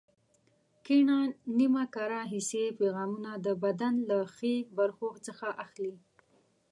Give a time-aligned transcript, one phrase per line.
[0.85, 1.17] کیڼه
[1.57, 5.95] نیمه کره حسي پیغامونه د بدن له ښي برخو څخه اخلي.